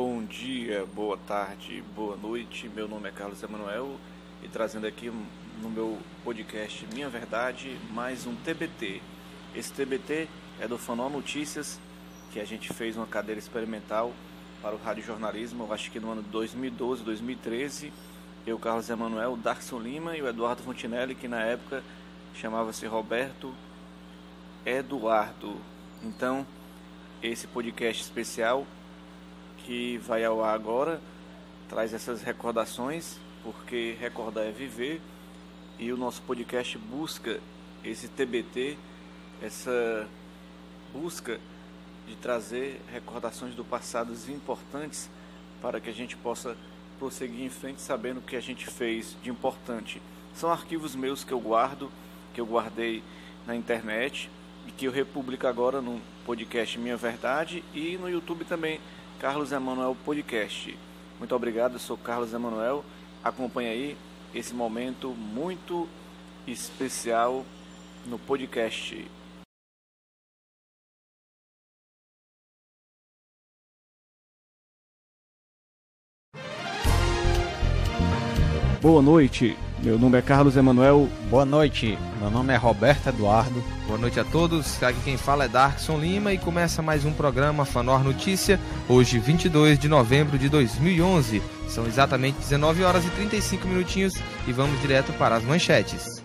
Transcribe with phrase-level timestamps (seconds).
[0.00, 2.68] Bom dia, boa tarde, boa noite.
[2.68, 3.96] Meu nome é Carlos Emanuel
[4.44, 5.10] e trazendo aqui
[5.60, 9.02] no meu podcast Minha Verdade mais um TBT.
[9.56, 10.28] Esse TBT
[10.60, 11.80] é do Fanó Notícias,
[12.32, 14.12] que a gente fez uma cadeira experimental
[14.62, 17.92] para o rádio jornalismo, eu acho que no ano de 2012, 2013.
[18.46, 21.82] Eu, Carlos Emanuel, o Darkson Lima e o Eduardo Fontinelli, que na época
[22.36, 23.52] chamava-se Roberto
[24.64, 25.56] Eduardo.
[26.04, 26.46] Então,
[27.20, 28.64] esse podcast especial
[29.68, 30.98] que vai ao ar agora
[31.68, 34.98] traz essas recordações, porque recordar é viver,
[35.78, 37.38] e o nosso podcast busca
[37.84, 38.78] esse TBT,
[39.42, 40.08] essa
[40.90, 41.38] busca
[42.06, 45.10] de trazer recordações do passado importantes
[45.60, 46.56] para que a gente possa
[46.98, 50.00] prosseguir em frente sabendo o que a gente fez de importante.
[50.34, 51.92] São arquivos meus que eu guardo,
[52.32, 53.02] que eu guardei
[53.46, 54.30] na internet
[54.66, 58.80] e que eu republico agora no podcast Minha Verdade e no YouTube também,
[59.18, 60.78] Carlos Emanuel Podcast.
[61.18, 62.84] Muito obrigado, sou Carlos Emanuel.
[63.22, 63.96] Acompanhe aí
[64.32, 65.88] esse momento muito
[66.46, 67.44] especial
[68.06, 69.04] no podcast.
[78.80, 81.08] Boa noite, meu nome é Carlos Emanuel.
[81.30, 83.62] Boa noite, meu nome é Roberto Eduardo.
[83.86, 87.64] Boa noite a todos, aqui quem fala é Darkson Lima e começa mais um programa
[87.64, 91.42] Fanor Notícia, hoje 22 de novembro de 2011.
[91.68, 94.14] São exatamente 19 horas e 35 minutinhos
[94.46, 96.22] e vamos direto para as manchetes.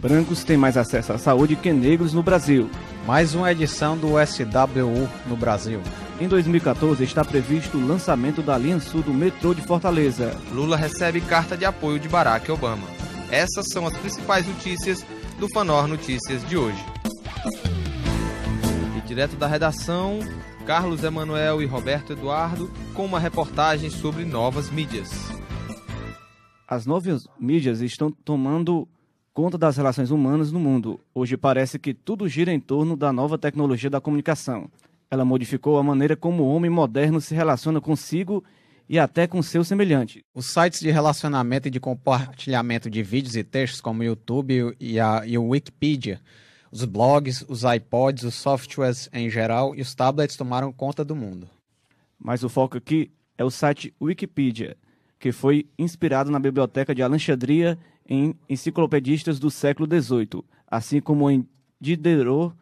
[0.00, 2.70] Brancos têm mais acesso à saúde que negros no Brasil.
[3.06, 5.80] Mais uma edição do SWU no Brasil.
[6.22, 10.40] Em 2014 está previsto o lançamento da linha sul do metrô de Fortaleza.
[10.52, 12.86] Lula recebe carta de apoio de Barack Obama.
[13.28, 15.04] Essas são as principais notícias
[15.40, 16.78] do Fanor Notícias de hoje.
[18.96, 20.20] E direto da redação,
[20.64, 25.10] Carlos Emanuel e Roberto Eduardo com uma reportagem sobre novas mídias.
[26.68, 28.86] As novas mídias estão tomando
[29.34, 31.00] conta das relações humanas no mundo.
[31.12, 34.70] Hoje parece que tudo gira em torno da nova tecnologia da comunicação.
[35.12, 38.42] Ela modificou a maneira como o homem moderno se relaciona consigo
[38.88, 40.24] e até com seu semelhante.
[40.34, 44.98] Os sites de relacionamento e de compartilhamento de vídeos e textos, como o YouTube e,
[44.98, 46.18] a, e o Wikipedia,
[46.70, 51.46] os blogs, os iPods, os softwares em geral e os tablets tomaram conta do mundo.
[52.18, 54.78] Mas o foco aqui é o site Wikipedia,
[55.18, 57.78] que foi inspirado na biblioteca de Alexandria
[58.08, 61.46] em enciclopedistas do século XVIII, assim como em
[61.78, 62.54] Diderot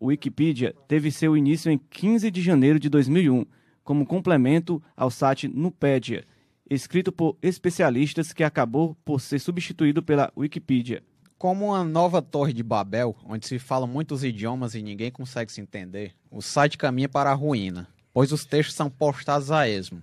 [0.00, 3.44] o Wikipedia teve seu início em 15 de janeiro de 2001,
[3.82, 6.24] como complemento ao site Nupedia,
[6.68, 11.02] escrito por especialistas que acabou por ser substituído pela Wikipedia.
[11.36, 15.60] Como uma nova torre de Babel, onde se falam muitos idiomas e ninguém consegue se
[15.60, 20.00] entender, o site caminha para a ruína, pois os textos são postados a esmo,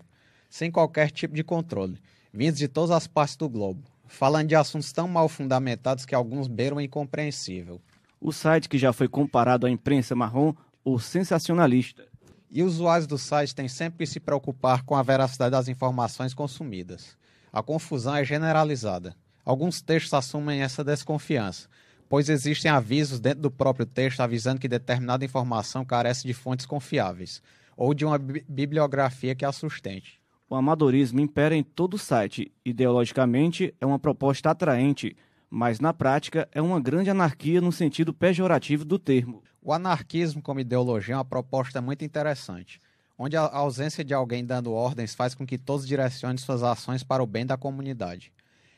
[0.49, 1.97] sem qualquer tipo de controle,
[2.31, 6.47] vindos de todas as partes do globo, falando de assuntos tão mal fundamentados que alguns
[6.47, 7.81] beiram incompreensível
[8.21, 10.53] o site que já foi comparado à imprensa marrom
[10.85, 12.05] ou sensacionalista.
[12.51, 17.17] E usuários do site têm sempre que se preocupar com a veracidade das informações consumidas.
[17.51, 19.15] A confusão é generalizada.
[19.43, 21.67] Alguns textos assumem essa desconfiança,
[22.07, 27.41] pois existem avisos dentro do próprio texto avisando que determinada informação carece de fontes confiáveis
[27.75, 30.21] ou de uma bibliografia que a sustente.
[30.47, 32.51] O amadorismo impera em todo o site.
[32.63, 35.15] Ideologicamente, é uma proposta atraente
[35.53, 39.43] mas na prática é uma grande anarquia no sentido pejorativo do termo.
[39.61, 42.79] O anarquismo como ideologia é uma proposta muito interessante,
[43.17, 47.21] onde a ausência de alguém dando ordens faz com que todos direcionem suas ações para
[47.21, 48.31] o bem da comunidade,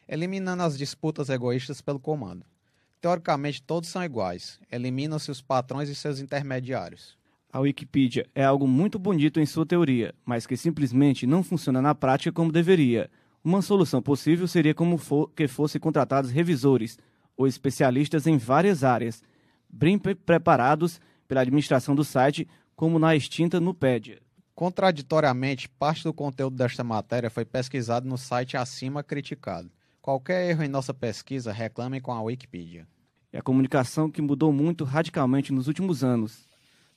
[0.09, 2.43] eliminando as disputas egoístas pelo comando.
[2.99, 7.15] Teoricamente, todos são iguais, eliminam-se os patrões e seus intermediários.
[7.51, 11.93] A Wikipedia é algo muito bonito em sua teoria, mas que simplesmente não funciona na
[11.93, 13.11] prática como deveria.
[13.43, 16.97] Uma solução possível seria como for, que fossem contratados revisores
[17.35, 19.21] ou especialistas em várias áreas,
[19.69, 24.21] bem preparados pela administração do site, como na extinta Nupedia.
[24.55, 29.69] Contraditoriamente, parte do conteúdo desta matéria foi pesquisado no site acima criticado.
[30.01, 32.87] Qualquer erro em nossa pesquisa, reclame com a Wikipedia.
[33.31, 36.47] É a comunicação que mudou muito radicalmente nos últimos anos.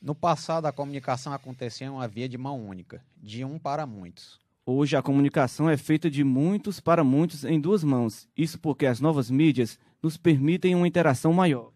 [0.00, 4.38] No passado, a comunicação acontecia em uma via de mão única, de um para muitos.
[4.68, 8.28] Hoje a comunicação é feita de muitos para muitos em duas mãos.
[8.36, 11.70] Isso porque as novas mídias nos permitem uma interação maior.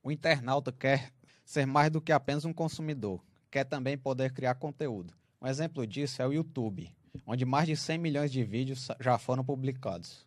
[0.00, 1.10] O internauta quer
[1.44, 3.20] ser mais do que apenas um consumidor,
[3.50, 5.12] quer também poder criar conteúdo.
[5.42, 6.88] Um exemplo disso é o YouTube,
[7.26, 10.24] onde mais de 100 milhões de vídeos já foram publicados.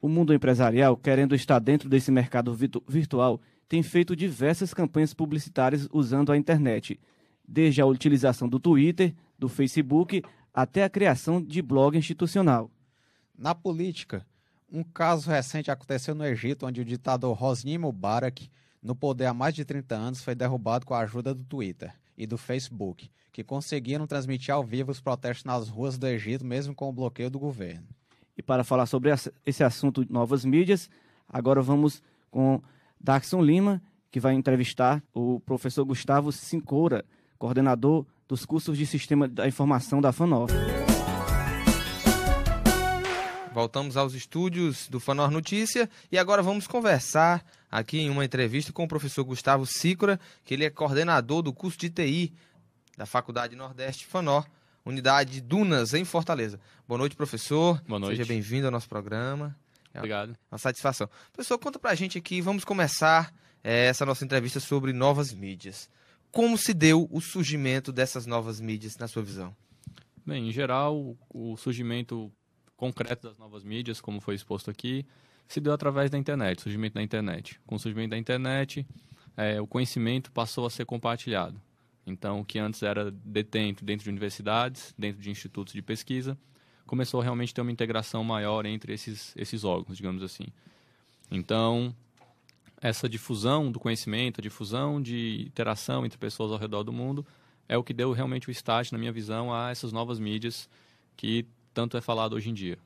[0.00, 2.52] O mundo empresarial, querendo estar dentro desse mercado
[2.88, 6.98] virtual, tem feito diversas campanhas publicitárias usando a internet,
[7.46, 12.70] desde a utilização do Twitter, do Facebook até a criação de blog institucional.
[13.36, 14.26] Na política,
[14.70, 18.50] um caso recente aconteceu no Egito, onde o ditador Hosni Mubarak,
[18.82, 22.26] no poder há mais de 30 anos, foi derrubado com a ajuda do Twitter e
[22.26, 26.88] do Facebook, que conseguiram transmitir ao vivo os protestos nas ruas do Egito, mesmo com
[26.88, 27.86] o bloqueio do governo.
[28.36, 29.10] E para falar sobre
[29.44, 30.88] esse assunto de novas mídias,
[31.28, 32.62] agora vamos com
[33.00, 37.04] Darkson Lima, que vai entrevistar o professor Gustavo Sincoura,
[37.38, 40.50] coordenador dos cursos de Sistema da Informação da FANOF.
[43.52, 48.84] Voltamos aos estúdios do Fanor Notícia e agora vamos conversar aqui em uma entrevista com
[48.84, 52.32] o professor Gustavo Sícora, que ele é coordenador do curso de TI
[52.96, 54.46] da Faculdade Nordeste Fanor,
[54.82, 56.58] unidade Dunas, em Fortaleza.
[56.88, 57.82] Boa noite, professor.
[57.86, 58.16] Boa noite.
[58.16, 59.54] Seja bem-vindo ao nosso programa.
[59.92, 60.34] É Obrigado.
[60.50, 61.06] Uma satisfação.
[61.34, 63.30] Professor, conta pra gente aqui, vamos começar
[63.62, 65.90] é, essa nossa entrevista sobre novas mídias.
[66.32, 69.54] Como se deu o surgimento dessas novas mídias, na sua visão?
[70.24, 72.32] Bem, em geral, o surgimento
[72.74, 75.04] concreto das novas mídias, como foi exposto aqui,
[75.46, 77.60] se deu através da internet, surgimento da internet.
[77.66, 78.86] Com o surgimento da internet,
[79.36, 81.60] é, o conhecimento passou a ser compartilhado.
[82.06, 86.38] Então, o que antes era detento dentro de universidades, dentro de institutos de pesquisa,
[86.86, 90.46] começou a realmente ter uma integração maior entre esses, esses órgãos, digamos assim.
[91.30, 91.94] Então,
[92.82, 97.24] essa difusão do conhecimento, a difusão de interação entre pessoas ao redor do mundo,
[97.68, 100.68] é o que deu realmente o start, na minha visão, a essas novas mídias
[101.16, 102.76] que tanto é falado hoje em dia.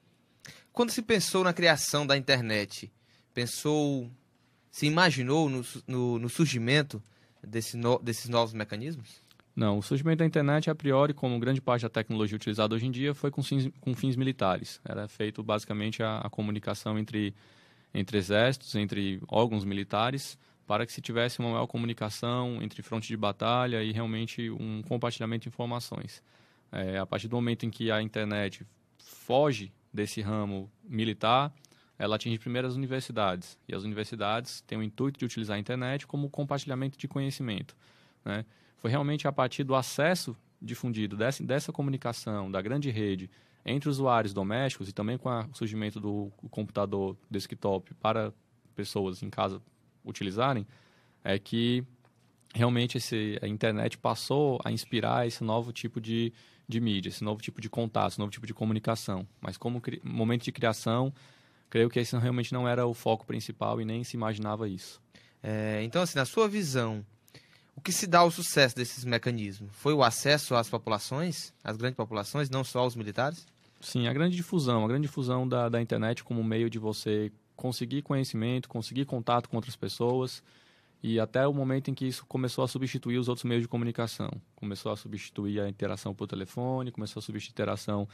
[0.70, 2.92] Quando se pensou na criação da internet,
[3.32, 4.10] pensou,
[4.70, 7.02] se imaginou no, no, no surgimento
[7.42, 9.24] desse no, desses novos mecanismos?
[9.56, 12.90] Não, o surgimento da internet, a priori, como grande parte da tecnologia utilizada hoje em
[12.90, 14.78] dia, foi com fins, com fins militares.
[14.84, 17.34] Era feito basicamente a, a comunicação entre,
[17.96, 23.16] entre exércitos, entre órgãos militares, para que se tivesse uma maior comunicação entre fronte de
[23.16, 26.22] batalha e realmente um compartilhamento de informações.
[26.70, 28.66] É, a partir do momento em que a internet
[28.98, 31.54] foge desse ramo militar,
[31.98, 33.56] ela atinge primeiro as universidades.
[33.66, 37.74] E as universidades têm o intuito de utilizar a internet como compartilhamento de conhecimento.
[38.22, 38.44] Né?
[38.76, 43.30] Foi realmente a partir do acesso difundido dessa, dessa comunicação, da grande rede,
[43.66, 48.32] entre usuários domésticos e também com o surgimento do computador desktop para
[48.76, 49.60] pessoas em casa
[50.04, 50.64] utilizarem,
[51.24, 51.84] é que
[52.54, 56.32] realmente esse, a internet passou a inspirar esse novo tipo de,
[56.68, 59.26] de mídia, esse novo tipo de contato, esse novo tipo de comunicação.
[59.40, 61.12] Mas como momento de criação,
[61.68, 65.02] creio que esse realmente não era o foco principal e nem se imaginava isso.
[65.42, 67.04] É, então, assim, na sua visão,
[67.74, 69.70] o que se dá ao sucesso desses mecanismos?
[69.74, 73.46] Foi o acesso às populações, às grandes populações, não só aos militares?
[73.86, 78.02] Sim, a grande difusão, a grande difusão da, da internet como meio de você conseguir
[78.02, 80.42] conhecimento, conseguir contato com outras pessoas
[81.00, 84.28] e até o momento em que isso começou a substituir os outros meios de comunicação.
[84.56, 88.08] Começou a substituir a interação por telefone, começou a substituir a interação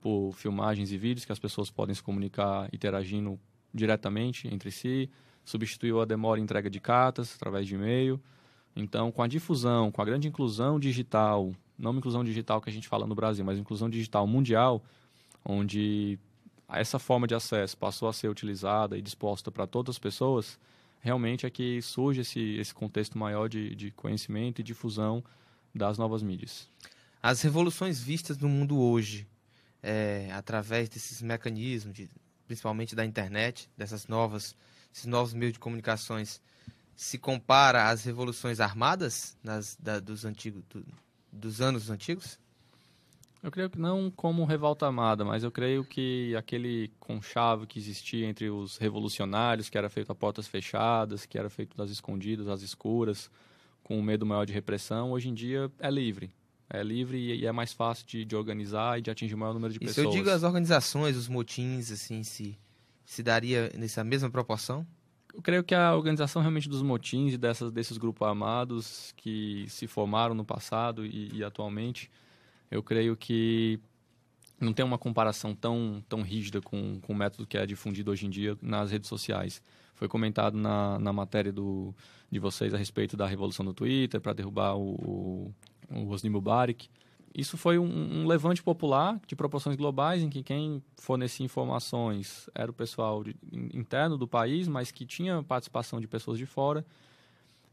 [0.00, 3.36] por filmagens e vídeos que as pessoas podem se comunicar interagindo
[3.74, 5.10] diretamente entre si,
[5.44, 8.20] substituiu a demora em entrega de cartas através de e-mail.
[8.76, 12.86] Então, com a difusão, com a grande inclusão digital, não inclusão digital que a gente
[12.86, 14.84] fala no Brasil, mas inclusão digital mundial,
[15.48, 16.18] onde
[16.68, 20.58] essa forma de acesso passou a ser utilizada e disposta para todas as pessoas,
[21.00, 25.22] realmente é que surge esse, esse contexto maior de, de conhecimento e difusão
[25.72, 26.68] das novas mídias.
[27.22, 29.26] As revoluções vistas no mundo hoje,
[29.82, 32.10] é, através desses mecanismos, de,
[32.46, 34.56] principalmente da internet, dessas novas,
[34.92, 36.40] esses novos meios de comunicações,
[36.96, 40.84] se compara às revoluções armadas nas, da, dos, antigos, do,
[41.30, 42.38] dos anos antigos?
[43.46, 48.26] Eu creio que não como revolta armada, mas eu creio que aquele conchavo que existia
[48.26, 52.60] entre os revolucionários, que era feito a portas fechadas, que era feito das escondidas, às
[52.62, 53.30] escuras,
[53.84, 56.32] com um medo maior de repressão, hoje em dia é livre.
[56.68, 59.72] É livre e é mais fácil de, de organizar e de atingir o maior número
[59.72, 59.94] de e pessoas.
[59.94, 62.58] Se eu digo as organizações, os motins, assim, se,
[63.04, 64.84] se daria nessa mesma proporção?
[65.32, 69.86] Eu creio que a organização realmente dos motins e dessas, desses grupos armados que se
[69.86, 72.10] formaram no passado e, e atualmente,
[72.70, 73.78] eu creio que
[74.60, 78.26] não tem uma comparação tão, tão rígida com, com o método que é difundido hoje
[78.26, 79.62] em dia nas redes sociais.
[79.94, 81.94] Foi comentado na, na matéria do,
[82.30, 85.54] de vocês a respeito da revolução do Twitter para derrubar o, o,
[85.90, 86.88] o Hosni Mubarak
[87.36, 92.70] isso foi um, um, levante popular de proporções globais, em que quem fornecia informações era
[92.70, 96.82] o pessoal de, interno do país, mas que tinha participação de pessoas de fora.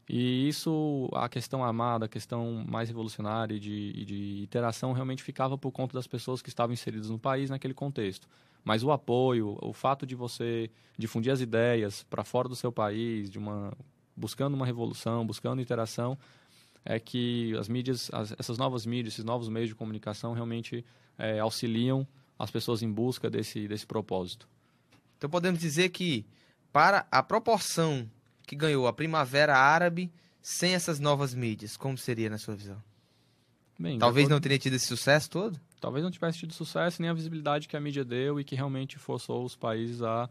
[0.08, 5.72] E isso, a questão armada, a questão mais revolucionária de, de interação, realmente ficava por
[5.72, 8.28] conta das pessoas que estavam inseridas no país naquele contexto.
[8.62, 13.30] Mas o apoio, o fato de você difundir as ideias para fora do seu país,
[13.30, 13.72] de uma
[14.16, 16.16] buscando uma revolução, buscando interação,
[16.84, 20.84] é que as mídias, as, essas novas mídias, esses novos meios de comunicação realmente
[21.18, 22.06] é, auxiliam
[22.38, 24.48] as pessoas em busca desse, desse propósito.
[25.16, 26.26] Então podemos dizer que
[26.72, 28.08] para a proporção
[28.46, 32.82] que ganhou a Primavera Árabe sem essas novas mídias, como seria na sua visão?
[33.78, 35.60] Bem, Talvez não teria tido esse sucesso todo?
[35.80, 38.98] Talvez não tivesse tido sucesso nem a visibilidade que a mídia deu e que realmente
[38.98, 40.28] forçou os países a,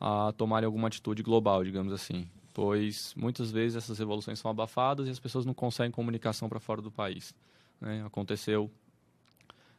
[0.00, 2.28] a tomarem alguma atitude global, digamos assim.
[2.52, 6.80] Pois muitas vezes essas revoluções são abafadas e as pessoas não conseguem comunicação para fora
[6.80, 7.34] do país.
[7.80, 8.02] Né?
[8.06, 8.70] Aconteceu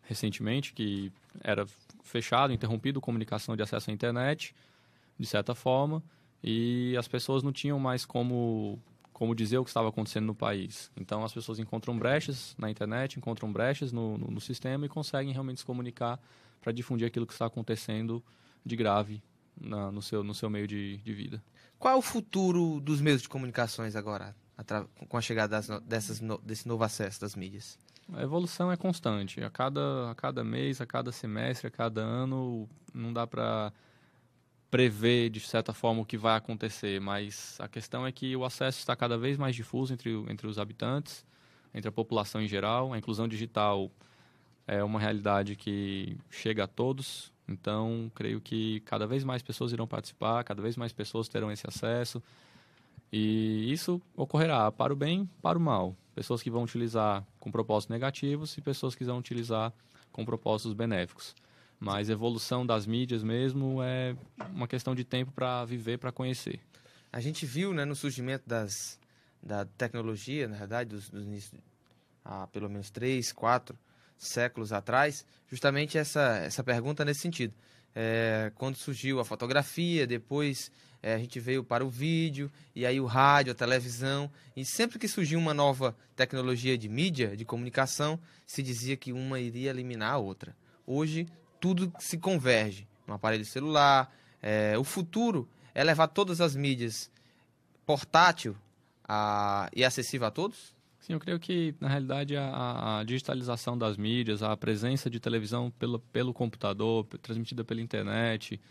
[0.03, 1.11] recentemente que
[1.43, 1.65] era
[2.03, 4.53] fechado, interrompido a comunicação de acesso à internet,
[5.17, 6.03] de certa forma,
[6.47, 8.79] e as pessoas não tinham mais como
[9.11, 10.91] como dizer o que estava acontecendo no país.
[10.95, 15.31] Então as pessoas encontram brechas na internet, encontram brechas no, no, no sistema e conseguem
[15.31, 16.19] realmente se comunicar
[16.61, 18.21] para difundir aquilo que está acontecendo
[18.65, 19.23] de grave
[19.59, 21.41] na, no, seu, no seu meio de, de vida.
[21.79, 24.35] Qual é o futuro dos meios de comunicações agora,
[25.07, 27.79] com a chegada das, dessas, desse novo acesso das mídias?
[28.11, 29.41] A evolução é constante.
[29.41, 33.71] A cada, a cada mês, a cada semestre, a cada ano, não dá para
[34.75, 38.77] prever de certa forma o que vai acontecer, mas a questão é que o acesso
[38.77, 41.25] está cada vez mais difuso entre, entre os habitantes,
[41.73, 42.91] entre a população em geral.
[42.91, 43.89] A inclusão digital
[44.67, 49.87] é uma realidade que chega a todos, então creio que cada vez mais pessoas irão
[49.87, 52.21] participar, cada vez mais pessoas terão esse acesso.
[53.13, 55.95] E isso ocorrerá para o bem, para o mal.
[56.13, 59.71] Pessoas que vão utilizar com propósitos negativos e pessoas que vão utilizar
[60.11, 61.33] com propósitos benéficos.
[61.79, 64.15] Mas evolução das mídias mesmo é
[64.49, 66.59] uma questão de tempo para viver, para conhecer.
[67.11, 68.99] A gente viu né, no surgimento das,
[69.41, 71.53] da tecnologia, na verdade, dos, dos,
[72.23, 73.77] há pelo menos três, quatro
[74.17, 77.53] séculos atrás, justamente essa, essa pergunta nesse sentido.
[77.93, 82.99] É, quando surgiu a fotografia, depois é, a gente veio para o vídeo, e aí
[82.99, 88.19] o rádio, a televisão, e sempre que surgiu uma nova tecnologia de mídia, de comunicação,
[88.45, 90.55] se dizia que uma iria eliminar a outra.
[90.85, 91.27] Hoje
[91.65, 94.15] tudo se converge no aparelho celular.
[94.39, 97.09] É, o futuro é levar todas as mídias
[97.87, 98.55] portátil
[99.03, 100.75] a, e acessível a todos?
[100.99, 105.71] Sim, eu creio que, na realidade, a, a, digitalização das mídias, a presença de televisão
[105.71, 108.61] pelo, pelo computador, transmitida pela internet,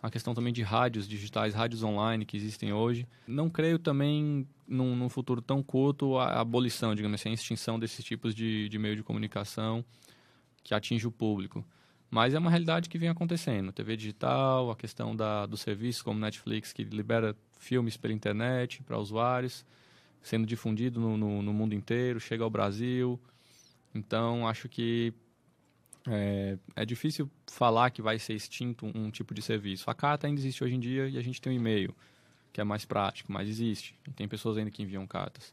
[0.00, 3.08] a questão também de rádios digitais, rádios online que existem hoje.
[3.26, 8.04] Não creio também, num, num futuro tão curto, a, abolição, digamos assim, a extinção desses
[8.04, 9.84] tipos de, de meio de comunicação
[10.62, 11.64] que atinge o público.
[12.10, 13.72] Mas é uma realidade que vem acontecendo.
[13.72, 18.98] TV digital, a questão da, do serviço como Netflix, que libera filmes pela internet para
[18.98, 19.64] usuários,
[20.22, 23.20] sendo difundido no, no, no, mundo inteiro, chega ao Brasil.
[23.94, 25.12] Então, acho que
[26.08, 29.90] é, é, difícil falar que vai ser extinto um, tipo de serviço.
[29.90, 31.94] A carta ainda existe hoje em dia e a gente tem o e-mail,
[32.52, 33.98] que é mais prático, mas existe.
[34.06, 35.52] E tem pessoas ainda que enviam cartas.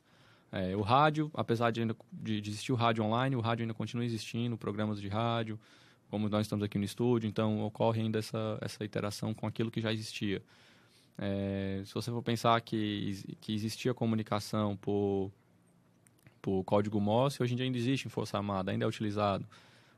[0.51, 3.74] É, o rádio, apesar de, ainda, de, de existir o rádio online, o rádio ainda
[3.74, 5.60] continua existindo, programas de rádio,
[6.13, 9.82] como nós estamos aqui no estúdio, então ocorre ainda essa, essa interação com aquilo que
[9.82, 10.43] já existia.
[11.17, 15.32] É, se você for pensar que, que existia comunicação por,
[16.39, 19.43] por código Morse, hoje em dia ainda existe em Força Armada, ainda é utilizado.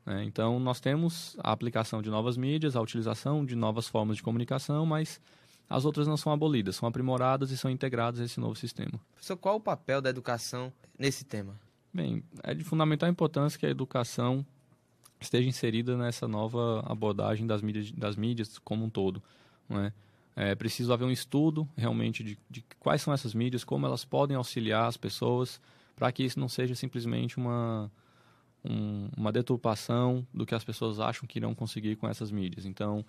[0.06, 0.24] Né?
[0.24, 4.86] Então, nós temos a aplicação de novas mídias, a utilização de novas formas de comunicação,
[4.86, 5.20] mas
[5.68, 8.98] as outras não são abolidas, são aprimoradas e são integradas nesse novo sistema.
[9.12, 11.60] Professor, qual o papel da educação nesse tema?
[11.92, 14.46] Bem, é de fundamental importância que a educação
[15.20, 19.22] esteja inserida nessa nova abordagem das mídias, das mídias como um todo.
[19.68, 19.92] Não é?
[20.36, 24.36] é preciso haver um estudo realmente de, de quais são essas mídias, como elas podem
[24.36, 25.60] auxiliar as pessoas,
[25.94, 27.90] para que isso não seja simplesmente uma,
[28.64, 32.66] um, uma deturpação do que as pessoas acham que irão conseguir com essas mídias.
[32.66, 33.04] Então,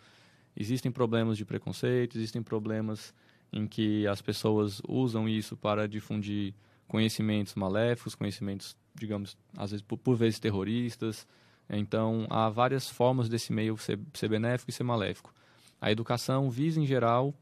[0.56, 3.14] existem problemas de preconceito, existem problemas
[3.52, 6.54] em que as pessoas usam isso para difundir
[6.88, 11.28] conhecimentos maléficos, conhecimentos, digamos, às vezes por, por vezes terroristas,
[11.70, 15.34] então, há várias formas desse meio ser, ser benéfico e ser maléfico.
[15.82, 17.34] A educação visa, em geral,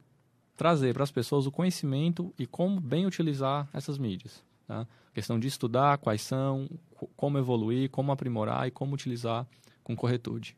[0.58, 4.44] trazer para as pessoas o conhecimento e como bem utilizar essas mídias.
[4.68, 4.82] Tá?
[4.82, 6.70] A questão de estudar quais são,
[7.16, 9.46] como evoluir, como aprimorar e como utilizar
[9.84, 10.58] com corretude.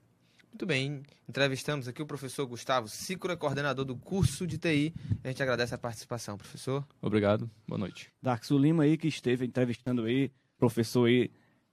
[0.49, 4.93] Muito bem, entrevistamos aqui o professor Gustavo Cicura, coordenador do curso de TI.
[5.23, 6.87] A gente agradece a participação, professor.
[6.99, 8.11] Obrigado, boa noite.
[8.21, 11.29] Darksu Lima aí, que esteve entrevistando aí, professor aí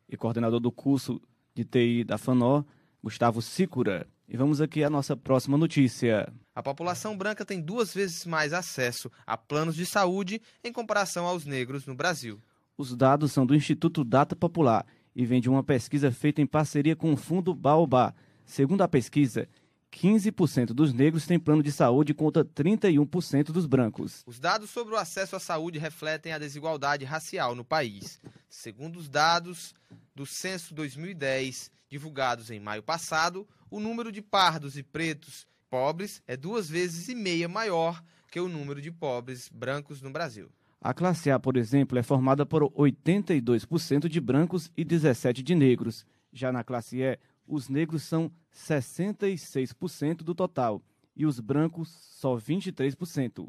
[0.07, 1.19] e coordenador do curso
[1.55, 2.67] de TI da FANO,
[3.03, 4.07] Gustavo Sicura.
[4.29, 6.33] E vamos aqui à nossa próxima notícia.
[6.55, 11.45] A população branca tem duas vezes mais acesso a planos de saúde em comparação aos
[11.45, 12.41] negros no Brasil.
[12.77, 14.85] Os dados são do Instituto Data Popular
[15.15, 18.15] e vêm de uma pesquisa feita em parceria com o Fundo Baobá.
[18.45, 19.49] Segundo a pesquisa,
[19.95, 24.25] 15% dos negros têm plano de saúde contra 31% dos brancos.
[24.27, 28.21] Os dados sobre o acesso à saúde refletem a desigualdade racial no país.
[28.49, 29.73] Segundo os dados
[30.15, 36.37] do Censo 2010, divulgados em maio passado, o número de pardos e pretos pobres é
[36.37, 40.51] duas vezes e meia maior que o número de pobres brancos no Brasil.
[40.81, 46.05] A classe A, por exemplo, é formada por 82% de brancos e 17% de negros.
[46.33, 50.83] Já na classe E, os negros são 66% do total
[51.17, 53.49] e os brancos só 23%.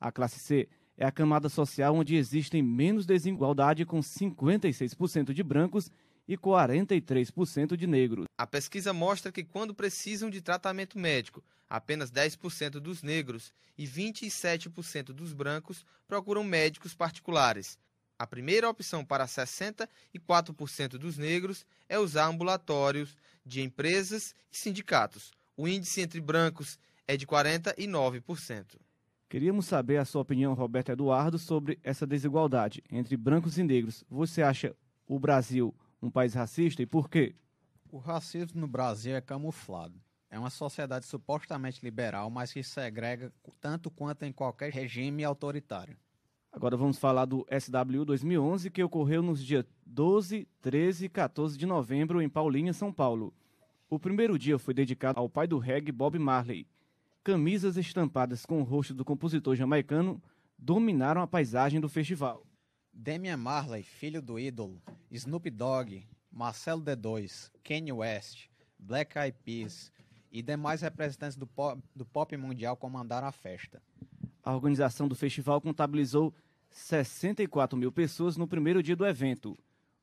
[0.00, 5.90] A classe C é a camada social onde existem menos desigualdade, com 56% de brancos
[6.26, 8.24] e 43% de negros.
[8.38, 15.06] A pesquisa mostra que, quando precisam de tratamento médico, apenas 10% dos negros e 27%
[15.06, 17.78] dos brancos procuram médicos particulares.
[18.18, 25.32] A primeira opção para 64% dos negros é usar ambulatórios de empresas e sindicatos.
[25.56, 28.76] O índice entre brancos é de 49%.
[29.28, 34.04] Queríamos saber a sua opinião, Roberto Eduardo, sobre essa desigualdade entre brancos e negros.
[34.08, 34.76] Você acha
[35.08, 37.34] o Brasil um país racista e por quê?
[37.90, 40.00] O racismo no Brasil é camuflado.
[40.30, 45.96] É uma sociedade supostamente liberal, mas que segrega tanto quanto em qualquer regime autoritário.
[46.54, 51.66] Agora vamos falar do SW 2011, que ocorreu nos dias 12, 13 e 14 de
[51.66, 53.34] novembro em Paulinha, São Paulo.
[53.90, 56.64] O primeiro dia foi dedicado ao pai do reggae Bob Marley.
[57.24, 60.22] Camisas estampadas com o rosto do compositor jamaicano
[60.56, 62.46] dominaram a paisagem do festival.
[62.92, 64.80] Damian Marley, filho do ídolo,
[65.10, 69.90] Snoop Dogg, Marcelo D2, Kanye West, Black Eyed Peas
[70.30, 73.82] e demais representantes do pop, do pop mundial comandaram a festa.
[74.44, 76.32] A organização do festival contabilizou
[76.74, 79.56] 64 mil pessoas no primeiro dia do evento.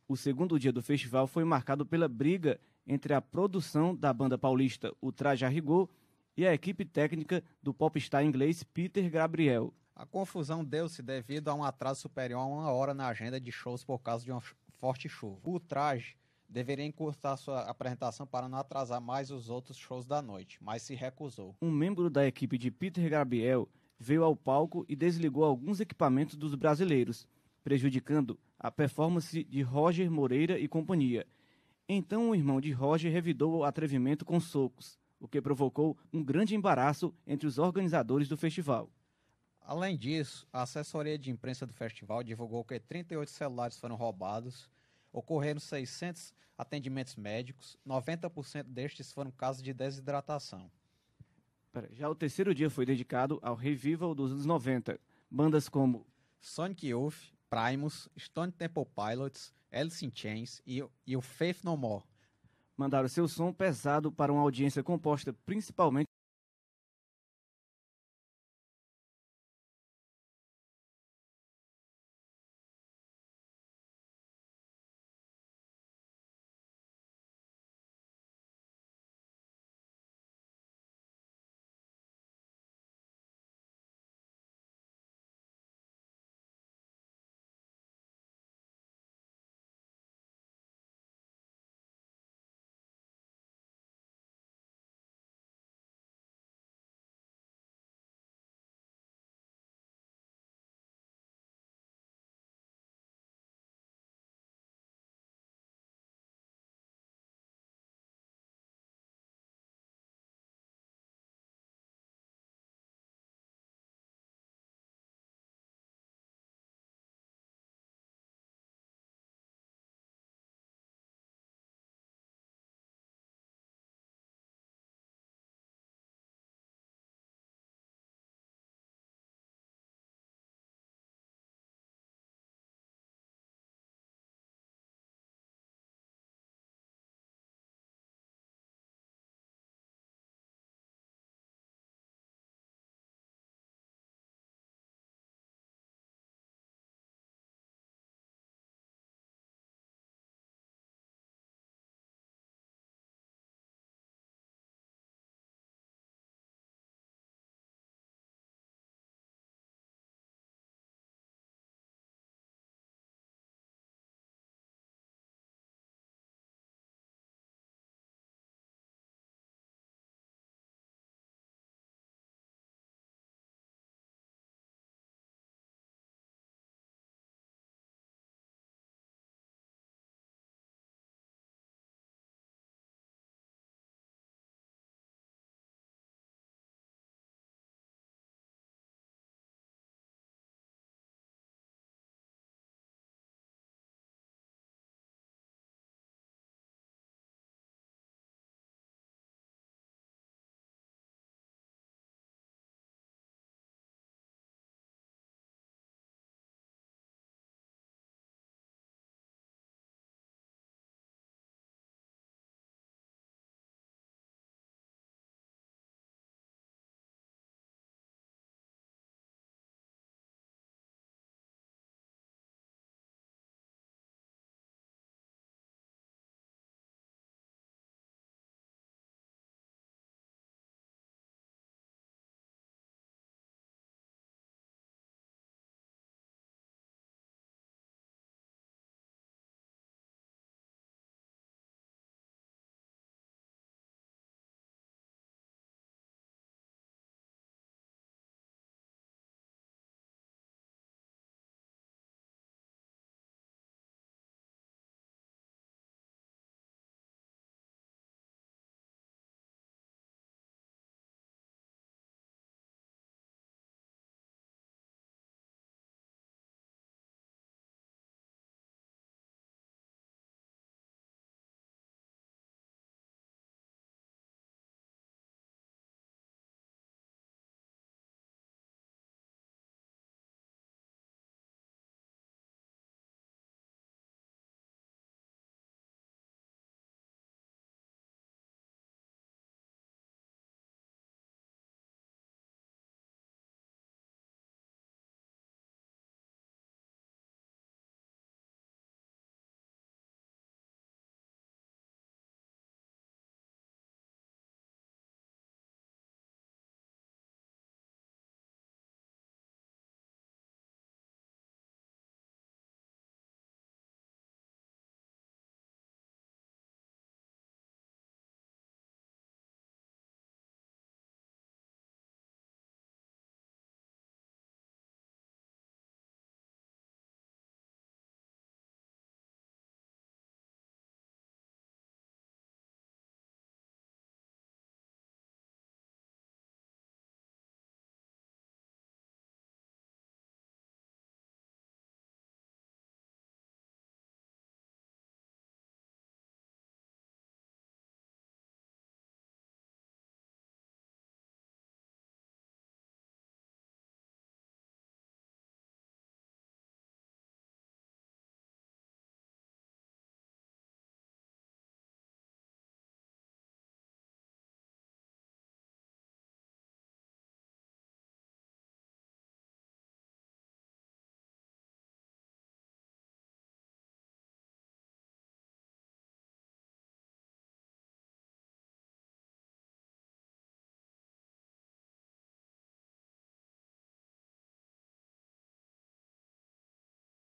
[0.07, 4.93] O segundo dia do festival foi marcado pela briga entre a produção da banda paulista
[5.01, 5.89] O Traje a Rigor
[6.35, 9.73] e a equipe técnica do popstar inglês Peter Gabriel.
[9.93, 13.83] A confusão deu-se devido a um atraso superior a uma hora na agenda de shows
[13.83, 14.41] por causa de uma
[14.79, 15.41] forte chuva.
[15.43, 16.15] O traje
[16.47, 20.95] deveria encurtar sua apresentação para não atrasar mais os outros shows da noite, mas se
[20.95, 21.53] recusou.
[21.61, 23.67] Um membro da equipe de Peter Gabriel
[24.01, 27.27] veio ao palco e desligou alguns equipamentos dos brasileiros,
[27.63, 31.27] prejudicando a performance de Roger Moreira e companhia.
[31.87, 36.55] Então o irmão de Roger revidou o atrevimento com socos, o que provocou um grande
[36.55, 38.89] embaraço entre os organizadores do festival.
[39.61, 44.67] Além disso, a assessoria de imprensa do festival divulgou que 38 celulares foram roubados,
[45.13, 50.71] ocorreram 600 atendimentos médicos, 90% destes foram casos de desidratação.
[51.91, 54.99] Já o terceiro dia foi dedicado ao revival dos anos 90.
[55.29, 56.05] Bandas como
[56.39, 62.03] Sonic Youth, Primus, Stone Temple Pilots, Alice in Chains e, e o Faith No More
[62.75, 66.07] mandaram seu som pesado para uma audiência composta principalmente